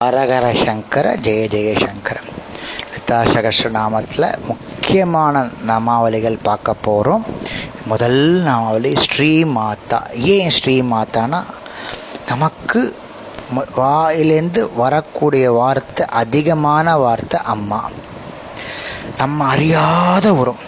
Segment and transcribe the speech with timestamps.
[0.00, 5.34] ஹரஹர சங்கர ஜெய ஜெய சங்கர லலிதா சகஸ்ரநாமத்தில் முக்கியமான
[5.66, 7.24] நாமாவளிகள் பார்க்க போகிறோம்
[7.86, 9.98] முதல் நாமாவளி ஸ்ரீ மாதா
[10.32, 11.40] ஏன் ஸ்ரீ மாதானா
[12.28, 12.80] நமக்கு
[13.76, 17.80] வாயிலேருந்து வரக்கூடிய வார்த்தை அதிகமான வார்த்தை அம்மா.
[19.16, 20.62] நம்ம அறியாத வரும்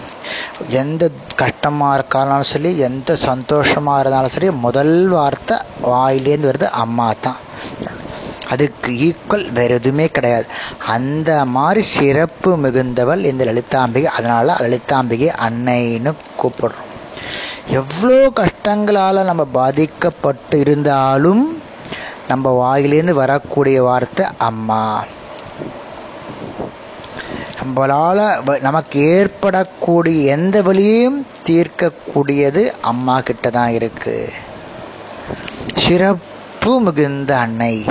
[0.77, 7.39] எந்த கஷ்டமாக இருக்காலும் சரி எந்த சந்தோஷமாக இருந்தாலும் சரி முதல் வார்த்தை வாயிலேருந்து வருது அம்மா தான்
[8.51, 10.47] அதுக்கு ஈக்குவல் வேற எதுவுமே கிடையாது.
[10.87, 14.05] அந்த மாதிரி சிறப்பு மிகுந்தவள் இந்த லலிதாம்பிகை.
[14.05, 16.87] அதனால லலிதாம்பிகை அன்னைன்னு கூப்பிடுறோம்.
[17.69, 21.45] எவ்வளோ கஷ்டங்களால் நம்ம பாதிக்கப்பட்டு இருந்தாலும்
[22.29, 25.05] நம்ம வாயிலேருந்து வரக்கூடிய வார்த்தை அம்மா.
[27.61, 34.33] நம்மளால் நமக்கு ஏற்படக்கூடிய எந்த வழியையும் தீர்க்கக்கூடியது அம்மா கிட்ட தான் இருக்கு.
[35.77, 37.85] சிறப்பு மிகுந்த அன்னை.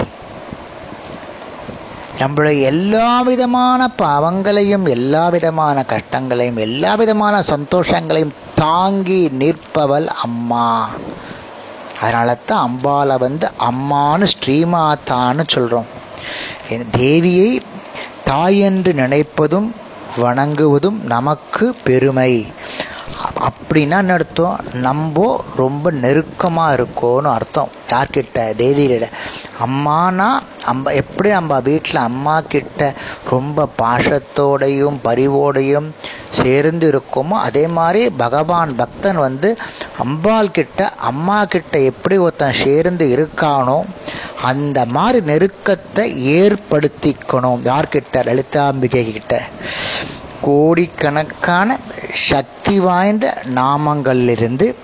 [2.20, 10.70] நம்மளுடைய எல்லா விதமான பாவங்களையும் எல்லா விதமான கஷ்டங்களையும் எல்லா விதமான சந்தோஷங்களையும் தாங்கி நிற்பவள் அம்மா.
[12.02, 15.88] அதனால தான் அம்பாவை வந்து அம்மானு ஸ்ரீமாதான்னு சொல்கிறோம்
[17.00, 17.52] தேவியை
[18.30, 19.70] தாய் என்று நினைப்பதும்
[20.18, 22.34] வணங்குவதும் நமக்கு பெருமை.
[23.48, 24.60] அப்படின்னா என்ன அர்த்தம்?
[24.86, 27.72] நம்ம ரொம்ப நெருக்கமாக இருக்கோன்னு அர்த்தம்.
[27.92, 28.38] யார்கிட்ட?
[28.62, 29.06] தேவியிட
[29.66, 30.28] அம்மானா
[30.66, 32.94] அம்ப எப்படி நம்ம வீட்டில் அம்மா கிட்ட
[33.30, 35.90] ரொம்ப பாசத்தோடையும் பரிவோடையும்
[36.30, 39.58] சேர்ந்து இருக்கோமோ அதே மாதிரி பகவான் பக்தன் வந்து
[39.98, 43.80] அம்பாள் கிட்ட அம்மா கிட்ட எப்படி ஒருத்தன் சேர்ந்து இருக்கானோ
[44.42, 46.06] அந்த மாதிரி நெருக்கத்தை
[46.40, 47.62] ஏற்படுத்திக்கணும்.
[47.64, 48.18] யார்கிட்ட?
[48.30, 49.42] லலிதாம்பிகை கிட்ட.
[50.42, 51.78] கோடிக்கணக்கான
[52.30, 54.76] சக்தி வாய்ந்த நாமங்களிலிருந்து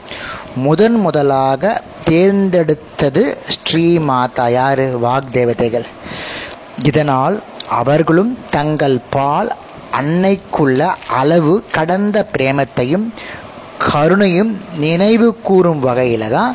[0.56, 3.24] முதன் முதலாக தேர்ந்தெடுத்தது
[3.56, 4.86] ஸ்ரீ மாதா யாரு?
[5.06, 5.88] வாக்தேவதைகள்.
[6.84, 7.36] இதனால்
[7.80, 9.50] அவர்களும் தங்கள் பால்
[10.00, 10.82] அன்னைக்குள்ள
[11.20, 13.06] அளவு கடந்த பிரேமத்தையும்
[13.88, 16.54] கருணையும் நினைவு கூறும் வகையில தான்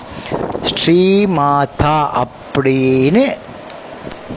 [0.71, 3.25] ஸ்ரீ மாதா அப்படின்னு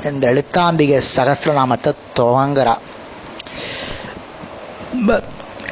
[0.03, 2.75] இந்த எழுத்தாம்பிகை சகசிரநாமத்தை துவங்குறா.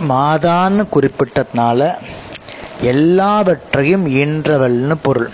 [0.09, 1.79] மாதான்னு குறிப்பிட்டதுனால
[2.81, 5.31] எல்லாவற்றையும் ஈன்றவள்னு பொருள்.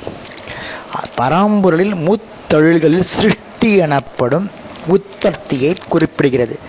[1.17, 4.51] பராம்பொருளில் முத்தொழில்களில் சிருஷ்டி எனப்படும்
[4.87, 6.59] உற்பத்தியை குறிப்பிடுகிறது.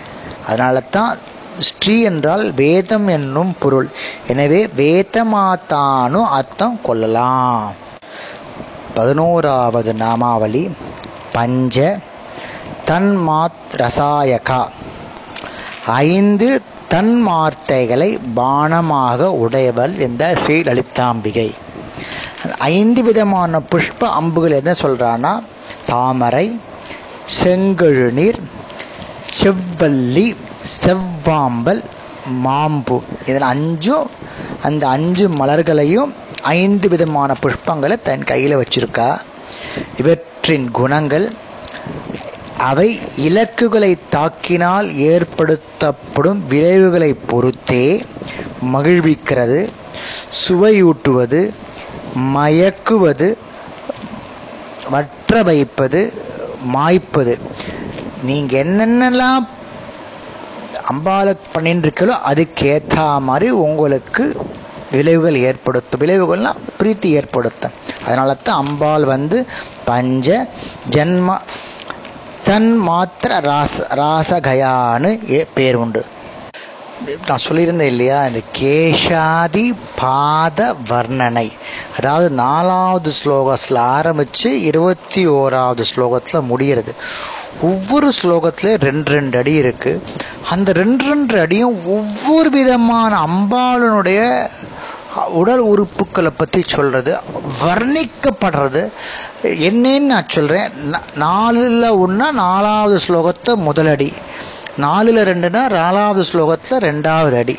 [0.45, 1.17] அதனால தான்
[1.59, 3.89] ஸ்ரீ என்றால் வேதம் என்னும் பொருள்.
[4.27, 7.73] எனவே வேதமாத்தானு அர்த்தம் கொள்ளலாம்.
[8.93, 10.71] பதினோராவது நாமாவளி
[11.31, 11.99] பஞ்ச
[12.87, 14.69] தன்மாத் ரசாயகா.
[15.85, 16.61] ஐந்து
[16.93, 21.49] தன்மார்த்தைகளை பானமாக உடையவள் இந்த ஸ்ரீ லலிதாம்பிகை.
[22.57, 25.33] ஐந்து விதமான புஷ்ப அம்புகள் என்ன சொல்கிறான்னா
[25.85, 26.47] தாமரை
[27.39, 28.39] செங்கழுநீர்
[29.39, 30.27] செவ்வல்லி
[30.83, 31.81] செவ்வாம்பல்
[32.45, 32.97] மாம்பு.
[33.25, 34.09] இதில் அஞ்சும்
[34.61, 39.09] அந்த அஞ்சு மலர்களையும் ஐந்து விதமான புஷ்பங்களை தன் கையில் வச்சிருக்கா.
[39.97, 41.27] இவற்றின் குணங்கள்
[42.57, 48.05] அவை இலக்குகளை தாக்கினால் ஏற்படுத்தப்படும் விளைவுகளை பொறுத்தே
[48.73, 49.69] மகிழ்விக்கிறது
[50.43, 51.41] சுவையூட்டுவது
[52.35, 53.27] மயக்குவது
[54.89, 56.01] வற்ற வைப்பது
[56.73, 57.33] மாய்ப்பது.
[58.21, 59.45] நீங்க என்னென்னலாம்
[60.91, 64.25] அம்பாளுக்கு பண்ணிட்டு அதுக்கேற்றா அதுக்கேற்ற மாதிரி உங்களுக்கு
[64.91, 66.01] விளைவுகள் ஏற்படுத்தும்.
[66.03, 67.73] விளைவுகள்லாம் பிரீத்தி ஏற்படுத்தும்.
[68.05, 69.45] அதனால தான் அம்பாள் வந்து
[69.85, 70.47] பஞ்ச
[70.95, 71.37] ஜென்ம
[72.47, 76.05] தன் மாத்திர ராச ராசகயான்னு ஏ- பேர் உண்டு
[77.27, 81.51] நான் சொல்லியிருந்தேன் இல்லையா இந்த கேஷாதி பாத வர்ணனை.
[81.97, 86.95] அதாவது நாலாவது ஸ்லோகத்தில் ஆரம்பித்து இருபத்தி ஓராவது ஸ்லோகத்தில் முடிகிறது.
[87.61, 90.01] ஒவ்வொரு ஸ்லோகத்துலேயும் ரெண்டு ரெண்டு அடி இருக்குது
[90.49, 94.49] அந்த ரெண்டு ரெண்டு அடியும் ஒவ்வொரு விதமான அம்பாளனுடைய
[95.39, 97.13] உடல் உறுப்புக்களை பற்றி சொல்கிறது
[97.63, 98.81] வர்ணிக்கப்படுறது.
[99.67, 100.71] என்னன்னு நான் சொல்கிறேன்
[101.15, 104.09] நாலில் ஒன்றா நாலாவது ஸ்லோகத்தை முதலடி.
[104.77, 107.57] நாலில் ரெண்டுனா நாலாவது ஸ்லோகத்தில் ரெண்டாவது அடி.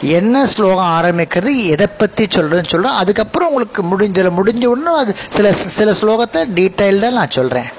[0.00, 5.90] என்ன ஸ்லோகம் ஆரம்பிக்கிறது எதை பற்றி சொல்கிறேன்னு சொல்கிறேன் அதுக்கப்புறம் உங்களுக்கு முடிஞ்ச முடிஞ்ச உடனே அது சில சில
[6.00, 7.70] ஸ்லோகத்தை டீட்டெயில்டாக நான் சொல்கிறேன்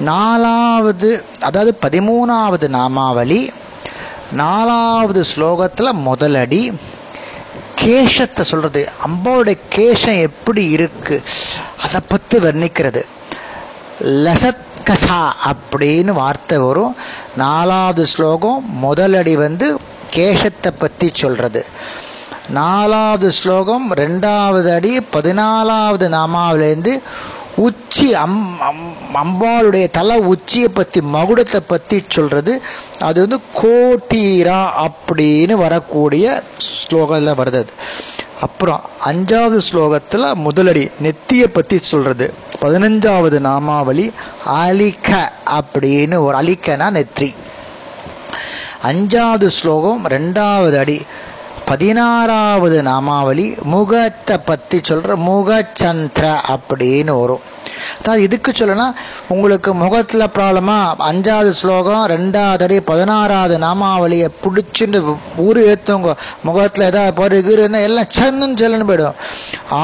[0.00, 3.40] நாலாவது அதாவது பதிமூணாவது நாமாவளி
[4.32, 6.62] நாலாவது ஸ்லோகத்தில் முதலடி.
[7.84, 8.90] கேஷத்தை சொல்றது.
[9.06, 11.22] அம்பாவுடைய கேஷம் எப்படி இருக்கு?
[11.84, 13.02] அதை பற்றி வர்ணிக்கிறது.
[14.04, 16.96] லசத்கசா அப்படின்னு வார்த்தை வரும்.
[17.36, 19.78] நாலாவது ஸ்லோகம் முதலடி வந்து
[20.14, 21.66] கேஷத்தை பற்றி சொல்றது.
[22.48, 27.02] நாலாவது ஸ்லோகம் ரெண்டாவது அடி பதினாலாவது நாமாவிலேருந்து
[27.56, 32.62] உச்சி அம் அம்- அம்பாளுடைய தலை உச்சியை பற்றி மகுடத்தை பற்றி சொல்கிறது
[33.00, 37.66] அது வந்து கோட்டீரா அப்படின்னு வரக்கூடிய ஸ்லோகத்தில் வருது அது.
[38.40, 44.12] அப்புறம் அஞ்சாவது ஸ்லோகத்தில் முதலடி நெத்தியை பற்றி சொல்கிறது பதினஞ்சாவது நாமாவளி
[44.46, 47.34] அலிக அப்படின்னு ஒரு அலிக்கனா நெற்றி.
[48.82, 51.00] அஞ்சாவது ஸ்லோகம் ரெண்டாவது அடி.
[51.70, 56.24] பதினாறாவது நாமாவளி முகத்தை பற்றி சொல்கிற முகச்சந்திர
[56.54, 57.44] அப்படின்னு வரும்.
[57.98, 58.96] அதாவது இதுக்கு சொல்லலாம்
[59.34, 60.76] உங்களுக்கு முகத்தில் ப்ராப்ளமா
[61.10, 64.98] அஞ்சாவது ஸ்லோகம் ரெண்டாவது அடி பதினாறாவது நாமாவளியை பிடிச்சிட்டு
[65.46, 66.10] ஊர் ஏற்றுங்க
[66.48, 69.18] முகத்தில் ஏதாவது பருகு இருந்தால் எல்லாம் சன்னு செல்லுன்னு போயிடும்.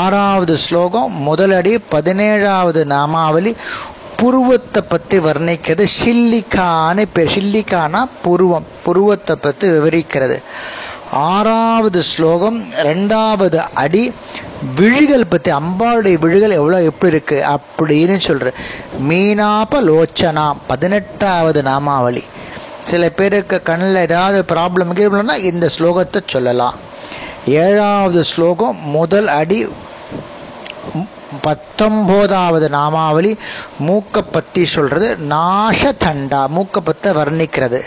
[0.00, 3.52] ஆறாவது ஸ்லோகம் முதலடி பதினேழாவது நாமாவளி
[4.20, 5.84] புருவத்தை பற்றி வர்ணிக்கிறது.
[5.98, 7.32] ஷில்லிக்கான்னு பேர்.
[7.34, 8.66] ஷில்லிகானா புருவம்.
[8.86, 10.36] புருவத்தை பற்றி விவரிக்கிறது.
[11.28, 12.58] ஆறாவது ஸ்லோகம்
[12.88, 14.02] ரெண்டாவது அடி
[14.80, 18.52] விழிகள் பற்றி அம்பாளுடைய விழிகள் எவ்வளோ எப்படி இருக்குது அப்படின்னு சொல்கிற
[19.08, 22.22] மீனாப லோச்சனா பதினெட்டாவது நாமாவளி.
[22.90, 26.78] சில பேருக்கு கண்ணில் ஏதாவது ப்ராப்ளம் கீப்ளம்னா இந்த ஸ்லோகத்தை சொல்லலாம்.
[27.64, 29.60] ஏழாவது ஸ்லோகம் முதல் அடி
[31.46, 33.32] பத்தொம்போதாவது நாமாவளி
[33.78, 37.80] மூக்கை பற்றி சொல்கிறது நாஷதண்டா மூக்கை பற்ற வர்ணிக்கிறது.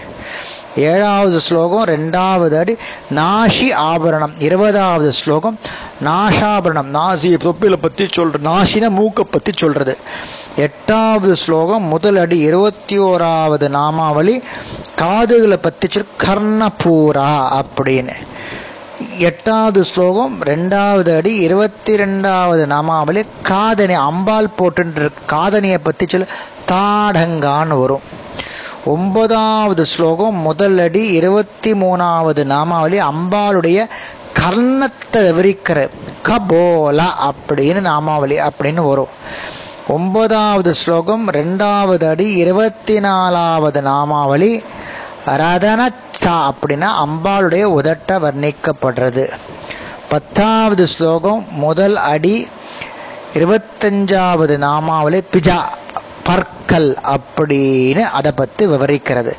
[0.75, 2.75] ஏழாவது ஸ்லோகம் ரெண்டாவது அடி
[3.15, 4.33] நாஷி ஆபரணம்.
[4.39, 5.59] இருபதாவது ஸ்லோகம்
[6.03, 6.89] நாஷாபரணம்.
[6.97, 9.97] நாசி தொப்பில பற்றி சொல்ற நாசின மூக்கை பற்றி சொல்கிறது
[10.55, 14.35] எட்டாவது ஸ்லோகம் முதல் அடி இருபத்தி ஓராவது நாமாவளி
[14.95, 17.31] காதுகளை பற்றி சொல் கர்ணபூரா
[17.61, 18.15] அப்படின்னு.
[18.99, 26.27] எட்டாவது ஸ்லோகம் ரெண்டாவது அடி இருபத்தி ரெண்டாவது நாமாவளி காதணி அம்பாள் போட்டுன்ற காதனியை பற்றி சொல்ல
[26.71, 28.01] தாடங்கான்னு வரும்.
[28.85, 33.87] ஒன்பதாவது ஸ்லோகம் முதல் அடி இருபத்தி மூணாவது நாமாவளி அம்பாளுடைய
[34.39, 35.89] கர்ணத்தை விவரிக்கிற
[36.27, 39.07] கபோலா அப்படின்னு நாமாவளி அப்படின்னு வரும்.
[39.87, 44.63] ஒன்பதாவது ஸ்லோகம் ரெண்டாவது அடி இருபத்தி நாலாவது நாமாவளி
[45.25, 49.25] ரதனச்சா அப்படின்னா அம்பாளுடைய உதட்ட வர்ணிக்கப்படுறது.
[50.09, 52.47] பத்தாவது ஸ்லோகம் முதல் அடி
[53.33, 55.59] இருபத்தஞ்சாவது நாமாவளி பிஜா
[56.23, 59.33] பற்கள் அப்படின்னு அதை பற்றி விவரிக்கிறது.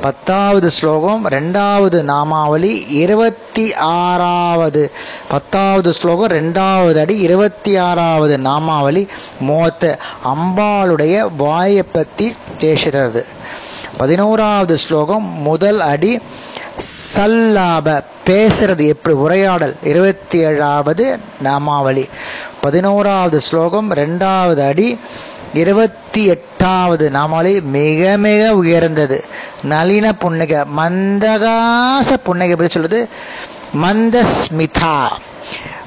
[0.00, 4.92] பத்தாவது ஸ்லோகம் ரெண்டாவது நாமாவளி இருபத்தி ஆறாவது
[5.28, 9.08] பத்தாவது ஸ்லோகம் ரெண்டாவது அடி இருபத்தி ஆறாவது நாமாவளி
[9.44, 13.24] மோத்த அம்பாளுடைய வாயை பற்றி பேசுகிறது
[13.98, 16.18] பதினோராவது ஸ்லோகம் முதல் அடி
[17.16, 21.04] சல்லாப பேசுறது எப்படி உரையாடல் இருபத்தி ஏழாவது
[21.42, 22.04] நாமாவளி.
[22.60, 24.98] பதினோராவது ஸ்லோகம் ரெண்டாவது அடி
[25.54, 29.24] இருபத்தி எட்டாவது நாமாவளி மிக மிக உயர்ந்தது.
[29.68, 33.00] நளின புன்னகை மந்தகாச புன்னகை பற்றி சொல்லுது
[33.82, 34.96] மந்தஸ்மிதா.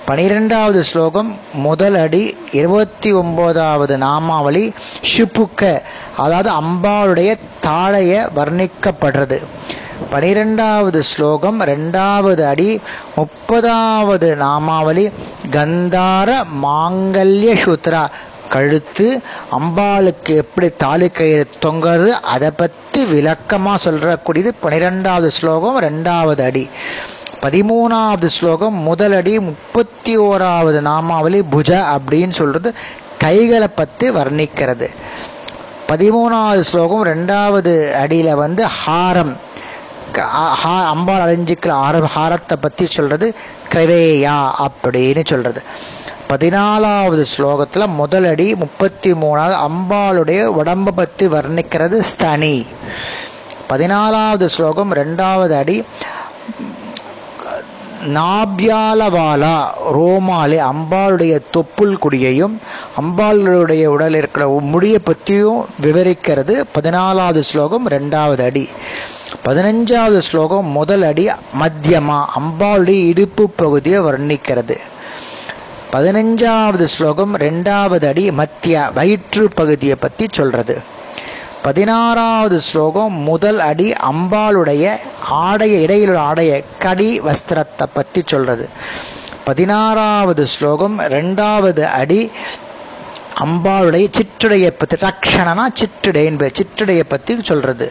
[0.08, 1.30] பனிரெண்டாவது ஸ்லோகம்
[1.66, 2.22] முதல் அடி
[2.60, 4.64] இருபத்தி ஒன்பதாவது நாமாவளி
[5.12, 5.62] ஷிப்புக்க
[6.24, 7.32] அதாவது அம்பாளுடைய
[7.68, 9.38] தாழைய வர்ணிக்கப்படுறது.
[10.14, 12.70] பனிரெண்டாவது ஸ்லோகம் ரெண்டாவது அடி
[13.18, 15.06] முப்பதாவது நாமாவளி
[15.58, 16.30] கந்தார
[16.66, 18.04] மாங்கல்ய சூத்ரா
[18.54, 19.08] கழுத்து
[19.58, 26.66] அம்பாளுக்கு எப்படி தாலி கயிறு தொங்குறது அதை பற்றி விளக்கமாக சொல்கிறக்கூடியது பனிரெண்டாவது ஸ்லோகம் ரெண்டாவது அடி.
[27.44, 32.70] பதிமூணாவது ஸ்லோகம் முதலடி முப்பத்தி ஓராவது நாமாவளி புஜ அப்படின்னு சொல்கிறது
[33.24, 34.88] கைகளை பற்றி வர்ணிக்கிறது.
[35.92, 39.34] பதிமூணாவது ஸ்லோகம் ரெண்டாவது அடியில் வந்து ஹாரம்
[40.94, 43.28] அம்பாள் அழிஞ்சிக்கிற ஆர ஹாரத்தை பற்றி சொல்கிறது
[43.74, 45.62] கிரவேயா அப்படின்னு சொல்கிறது
[46.32, 52.56] பதினாலாவது ஸ்லோகத்தில் முதலடி முப்பத்தி மூணாவது அம்பாளுடைய உடம்பை பற்றி வர்ணிக்கிறது ஸ்தனி.
[53.72, 55.78] பதினாலாவது ஸ்லோகம் ரெண்டாவது அடி
[58.08, 62.60] நாபியாலவாலா ரோமாலே அம்பாளுடைய தொப்புள் குடியையும்
[63.02, 66.64] அம்பாளுடைய உடல் இருக்கிற முடியை பற்றியும் விவரிக்கிறது.
[66.76, 68.70] பதினாலாவது ஸ்லோகம் ரெண்டாவது அடி.
[69.46, 71.28] பதினஞ்சாவது ஸ்லோகம் முதல் அடி
[71.60, 74.78] மத்தியமா அம்பாளுடைய இடுப்பு பகுதியை வர்ணிக்கிறது.
[75.94, 80.82] பதினஞ்சாவது ஸ்லோகம் ரெண்டாவது அடி மத்திய வயிற்று பகுதியை பற்றி சொல்கிறது
[81.64, 84.86] பதினாறாவது ஸ்லோகம் முதல் அடி அம்பாளுடைய
[85.42, 88.66] ஆடைய இடையிலுள்ள ஆடைய கடி வஸ்திரத்தை பற்றி சொல்கிறது
[89.46, 92.22] பதினாறாவது ஸ்லோகம் ரெண்டாவது அடி
[93.42, 97.88] அம்பாளுடைய சிற்றுடையை பற்றி ரக்ஷணனா சிற்றுடை என்பது சிற்றுடையை பற்றி சொல்கிறது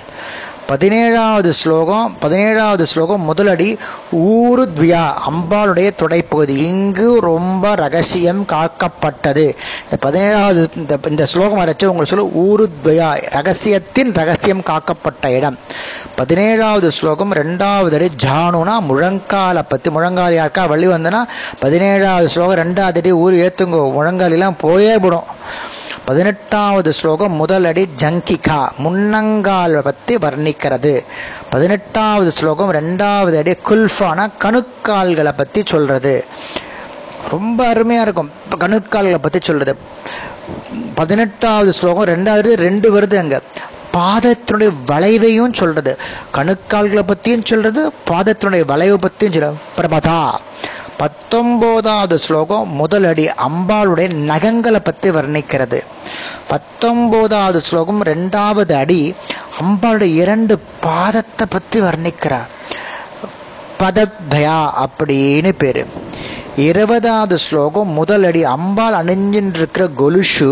[0.69, 3.69] பதினேழாவது ஸ்லோகம் பதினேழாவது ஸ்லோகம் முதலடி
[4.13, 6.57] ஊருத்வியா அம்பாளுடைய தொடைப்பகுதி.
[6.71, 9.47] இங்கு ரொம்ப ரகசியம் காக்கப்பட்டது.
[9.85, 15.59] இந்த பதினேழாவது இந்த இந்த ஸ்லோகம் வரைச்சு உங்களுக்கு சொல்ல ஊருத்வயா ரகசியத்தின் ரகசியம் காக்கப்பட்ட இடம்.
[16.19, 21.23] பதினேழாவது ஸ்லோகம் ரெண்டாவது அடி ஜானுனா முழங்காலை பற்றி முழங்கால் யாருக்கா வள்ளி வந்தனா
[21.65, 25.29] பதினேழாவது ஸ்லோகம் ரெண்டாவது அடி ஊர் ஏற்றுங்கோ முழங்காலெல்லாம் போயே போடும்.
[26.11, 30.93] பதினெட்டாவது ஸ்லோகம் முதலடி ஜங்கிகா முன்னங்கால் பற்றி வர்ணிக்கிறது.
[31.53, 36.15] பதினெட்டாவது ஸ்லோகம் ரெண்டாவது அடி குல்ஃபான கணுக்கால்களை பற்றி சொல்கிறது
[37.35, 38.31] ரொம்ப அருமையாக இருக்கும்.
[38.45, 39.75] இப்போ கணுக்கால்களை பற்றி சொல்கிறது
[41.01, 43.41] பதினெட்டாவது ஸ்லோகம் ரெண்டாவது ரெண்டு வருது அங்கே.
[43.97, 45.93] பாதத்தினுடைய வளைவையும் சொல்கிறது
[46.39, 50.21] கணுக்கால்களை பற்றியும் சொல்கிறது பாதத்தினுடைய வளைவை பற்றியும் சொல்ல பிரபதா.
[51.01, 55.79] பத்தொம்போதாவது ஸ்லோகம் முதலடி அம்பாளுடைய நகங்களை பற்றி வர்ணிக்கிறது.
[56.51, 59.15] பத்தொம்போதாவது ஸ்லோகம் ரெண்டாவது அடி
[59.61, 62.51] அம்பாளுடைய இரண்டு பாதத்தை பற்றி வர்ணிக்கிறார்.
[63.81, 65.83] பதத்பயா அப்படின்னு பேர்.
[66.57, 70.51] இருபதாவது ஸ்லோகம் முதலடி அம்பாள் அணிஞ்சின்றிருக்கிற கொலுஷு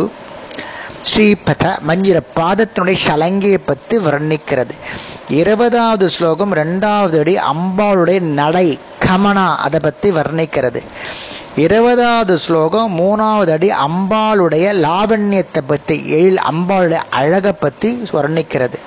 [1.18, 4.74] ஸ்ரீபத மஞ்சிர பாதத்தினுடைய சலங்கையை பற்றி வர்ணிக்கிறது.
[5.38, 8.68] இருபதாவது ஸ்லோகம் ரெண்டாவது அடி அம்பாளுடைய நடை
[9.06, 10.82] கமனா அதை பற்றி வர்ணிக்கிறது.
[11.64, 18.80] இருபதாவது ஸ்லோகம் மூணாவது அடி அம்பாளுடைய லாவண்யத்தை பற்றி எழில் அம்பாளுடைய அழகை பற்றி வர்ணிக்கிறது.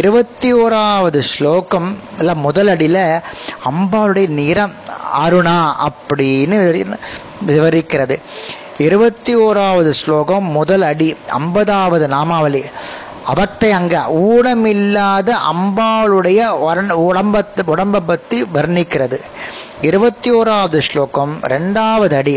[0.00, 3.02] இருபத்தி ஓராவது ஸ்லோகம் இல்லை முதல் அடியில்
[3.72, 4.76] அம்பாளுடைய நிறம்
[5.24, 6.56] அருணா அப்படின்னு
[7.52, 8.18] விவரிக்கிறது.
[8.84, 11.06] இருபத்தி ஓராவது ஸ்லோகம் முதல் அடி
[11.36, 12.60] ஐம்பதாவது நாமாவளி.
[13.32, 19.18] அவத்தை அங்க ஊனமில்லாத அம்பாளுடைய வர்ண உடம்பத்தை உடம்பை பற்றி வர்ணிக்கிறது.
[19.88, 22.36] இருபத்தி ஓராவது ஸ்லோகம் ரெண்டாவது அடி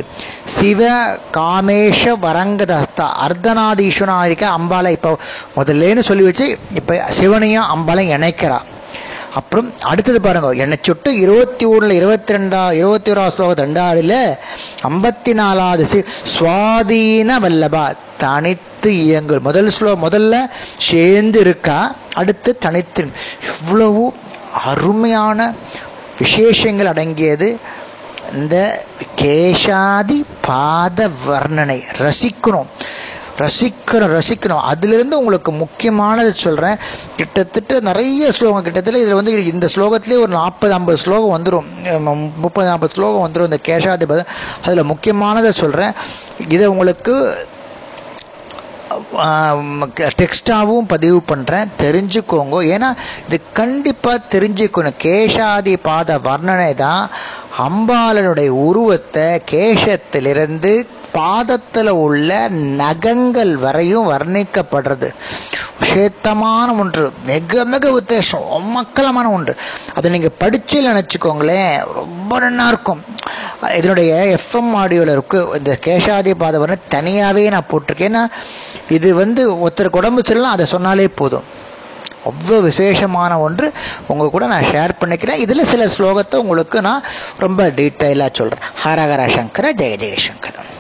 [0.56, 0.90] சிவ
[1.38, 5.14] காமேஷ வரங்கதஸ்தா அர்த்தநாதீஸ்வராரிக்க அம்பாலை இப்போ
[5.60, 8.60] முதல்லேன்னு சொல்லி வச்சு இப்போ சிவனையும் அம்பாலையும் இணைக்கிறா.
[9.36, 14.18] அப்புறம் அடுத்தது பாருங்கள் என்னை சுட்டு இருபத்தி ஒன்றில் இருபத்தி ரெண்டா இருபத்தி ஓராவது ஸ்லோகத்து ரெண்டாவில்
[14.82, 16.00] ஐம்பத்தி நாலாவது சி
[16.38, 17.84] சுவாதீன வல்லபா
[18.18, 20.36] தனித்து இயங்கு முதல் ஸ்லோ முதல்ல
[20.78, 23.06] சேர்ந்து இருக்கா அடுத்து தனித்து
[23.52, 24.14] இவ்வளவு
[24.66, 25.54] அருமையான
[26.20, 27.58] விசேஷங்கள் அடங்கியது
[28.34, 28.82] இந்த
[29.22, 32.70] கேஷாதி பாத வர்ணனை ரசிக்கணும்.
[33.42, 34.64] ரசிக்கணும் ரசிக்கணும்.
[34.72, 36.80] அதுலேருந்து உங்களுக்கு முக்கியமானது சொல்கிறேன்
[37.20, 41.70] கிட்டத்தட்ட நிறைய ஸ்லோகம் கிட்டத்தட்ட இதில் வந்து இந்த ஸ்லோகத்துலேயே ஒரு நாற்பது ஐம்பது ஸ்லோகம் வந்துடும்
[42.46, 44.34] முப்பது நாற்பது ஸ்லோகம் வந்துடும் இந்த கேஷாதிபதம்.
[44.66, 45.96] அதில் முக்கியமானதை சொல்கிறேன்
[46.56, 47.16] இதை உங்களுக்கு
[50.20, 52.58] டெக்ஸ்டாகவும் பதிவு பண்ணுறேன் தெரிஞ்சுக்கோங்க.
[52.76, 52.90] ஏன்னா
[53.28, 54.98] இது கண்டிப்பாக தெரிஞ்சுக்கணும்.
[55.04, 57.04] கேஷாதி பாத வர்ணனை தான்
[57.66, 60.74] அம்பாளனுடைய உருவத்தை கேஷத்திலிருந்து
[61.12, 65.14] பாதத்தில் உள்ள நகங்கள் வரையும் வர்ணிக்கப்படுறது.
[65.82, 67.12] விஷேத்தமான ஒன்று.
[67.26, 68.50] மிக மிக உத்தேசம்.
[68.76, 69.56] மக்களமான ஒன்று.
[69.96, 71.94] அதை நீங்கள் படிச்சு நினச்சிக்கோங்களேன்.
[71.94, 73.04] ரொம்ப நல்லா இருக்கும்.
[73.76, 75.50] இதனுடைய எஃப்எம் ஆடியோவில் இருக்கு.
[75.58, 78.10] இந்த கேஷாதி பாதவர்னு தனியாகவே நான் போட்டிருக்கேன்.
[78.10, 78.26] ஏன்னா
[78.90, 81.44] இது வந்து ஒருத்தருக்கு உடம்பு சொல்லலாம் அதை சொன்னாலே போதும்.
[82.26, 83.72] அவ்வளோ விசேஷமான ஒன்று.
[84.08, 85.38] உங்கள் கூட நான் ஷேர் பண்ணிக்கிறேன்.
[85.38, 87.04] இதில் சில ஸ்லோகத்தை உங்களுக்கு நான்
[87.38, 90.78] ரொம்ப டீட்டெயிலாக சொல்கிறேன் ஹரஹர சங்கர ஜெய ஜெயசங்கர்